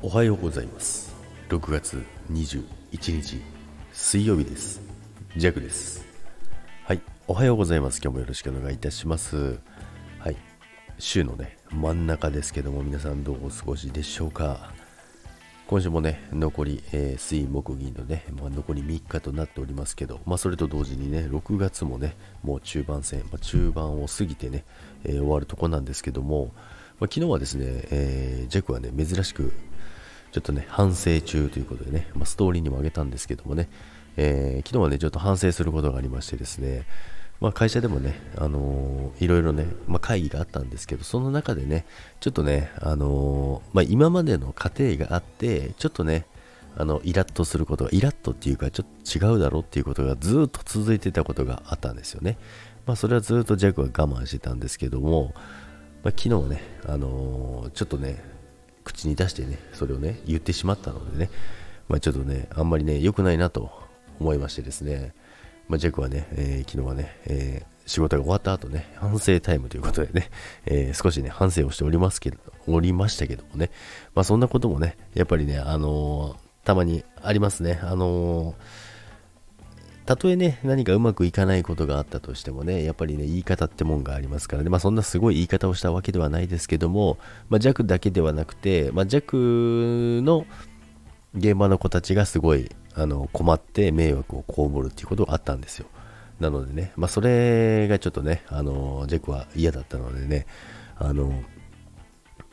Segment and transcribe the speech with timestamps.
[0.00, 1.12] おはようございます。
[1.48, 2.00] 6月
[2.30, 2.62] 21
[3.20, 3.42] 日
[3.92, 4.80] 水曜日です。
[5.36, 6.06] ジャクです。
[6.84, 8.00] はいおはようございます。
[8.00, 9.58] 今日もよろしくお願いいたします。
[10.20, 10.36] はい
[11.00, 14.72] 週のね真ん中ですけども皆さんどうお過ごしでしょうか。
[15.66, 24.64] 今週もね、残り、えー、水木銀のね、まあ、残り3日となっておりますけど、まあ、それと同時にね、6月もね、もう中盤戦、まあ、中盤を過ぎてね、
[25.04, 26.52] えー、終わるとこなんですけども、
[27.00, 29.52] ま昨日はですね、えー、ジャクはね、珍しく
[30.32, 33.68] ちょっとね、反省中ということでね、まあ、ストーリーにもあげたんですけどもね、
[34.16, 36.86] えー、昨日はね、ちょっと反省することがありましてですね、
[37.40, 41.86] まあ、会社でもね、あのー、いろいろね、まあ、会議があったんですけど、その中でね、
[42.20, 46.26] ちょっとね、あのー、まあ、今までの過程があって、ちょっとね、
[46.76, 52.38] あの、イラッとすることが、イラッとっていうか、ちょっと違うだろうっていうことがずっと続いてたことがあったんですよね。
[52.86, 55.32] まあ、それはずっとジャックは我慢してたんですけども、
[56.02, 58.22] まあ、昨日はね、あのー、ちょっとね、
[58.84, 61.30] 口に出してね、それをね、言ってしまったのでね、
[61.88, 63.70] まあ、ちょっとね、あんまりね、良くないなと
[64.20, 65.14] 思いましてですね、
[65.68, 70.30] まあ、ジャックはね、えー、昨日はね、えー、仕事が終わった後ね、反省タイムということでね、
[70.66, 73.70] えー、少しね、反省をしておりますけど、おりましたけどもね、
[74.14, 77.80] まあそんなこともね、やっぱりね、あのたまにありますね。
[77.82, 78.54] あの
[80.08, 87.18] たとえね、何かうまくいかないことがあったとしてもね、やっぱりね、言い方ってもんがありますからね、まあそんなすごい言い方をしたわけではないですけども、
[87.50, 90.46] まあ弱だけではなくて、まあ弱の
[91.34, 95.84] 現場の子たちがすごいあの困って迷惑を被るっていうことがあったんですよ。
[96.40, 100.46] なのでね、まあそれがちょっとね、あの、ジャックは嫌だったのでね、
[100.96, 101.34] あの、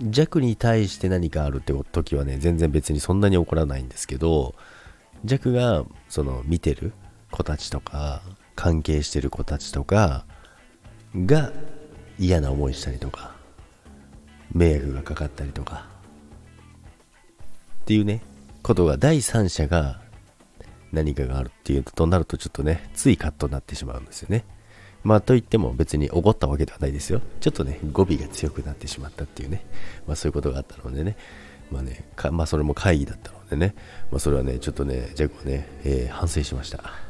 [0.00, 4.54] 弱に対して何かあるって時はね、全然別にそんなに怒らないんですけど、
[5.24, 6.92] 弱がその見てる
[7.30, 8.22] 子たちとか
[8.56, 10.24] 関係してる子たちとか
[11.14, 11.52] が
[12.18, 13.34] 嫌な思いしたりとか
[14.52, 15.86] 迷惑がかかったりとか
[17.82, 18.22] っていうね
[18.62, 20.00] ことが第三者が
[20.92, 24.44] 何かがあるっていうとなるとちょっとねついカットになってしまうんですよね。
[25.02, 27.22] まあといっても別におごったわけではないですよ。
[27.40, 29.64] ちょっとね語尾が強くなってしまったっていうね。
[30.06, 31.16] まあそういうことがあったのでね。
[31.70, 33.74] まあねまあそれも会議だったのでね。
[34.10, 37.09] まあそれはねちょっとねジャックはね、えー、反省しました。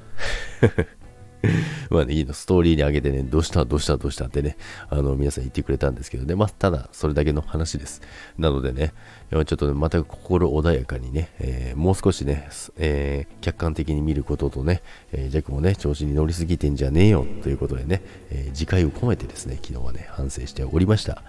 [1.91, 4.57] まあね、いいの、ストーリーに上げてね、どうしたどうしたどうしたってね、
[4.89, 8.03] あの、皆さん言ってくれたんですけどね、まあ、ただ、それだけの話です。
[8.39, 8.93] なのでね、
[9.31, 14.83] ちょっとね、また心穏やかにね、えー、もう少しね、えー、客観的に見ることとね、
[15.13, 21.23] えー、ジャックもね、調子に乗りすぎてんじゃねえよ、ということでね、えー、次回を込めてですね、昨日はね、反省しておりました。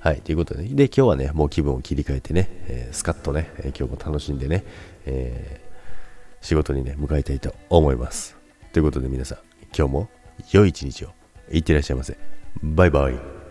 [0.00, 4.64] はい、ということで、ね、で、今日はね、もう気分を切り替えてね、えー、スカッとね、え今日も楽しんでね、
[5.06, 5.73] えー、
[6.44, 8.36] 仕事にね、向かいたいと思います。
[8.74, 9.38] ということで皆さん、
[9.76, 10.08] 今日も
[10.52, 11.08] 良い一日を。
[11.50, 12.18] いってらっしゃいませ。
[12.62, 13.43] バイバイ。